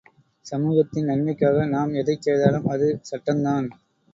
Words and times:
சமூகத்தின் 0.45 1.05
நன்மைக்காக 1.05 1.65
நாம் 1.67 1.93
எதைச் 1.93 2.21
செய்தாலும் 2.21 2.67
அது 2.67 2.99
சட்டந்தான். 3.11 3.69